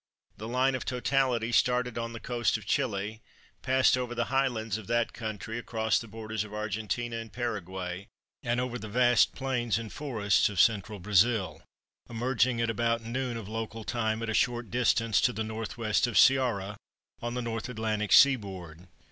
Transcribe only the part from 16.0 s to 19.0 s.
Ceara on the North Atlantic seaboard.